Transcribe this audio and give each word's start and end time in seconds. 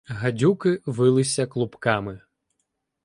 Гадюки 0.09 0.81
вилися 0.85 1.45
клубками 1.47 2.21